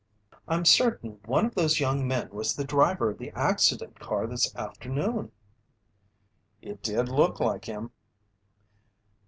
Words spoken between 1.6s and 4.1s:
young men was the driver of the accident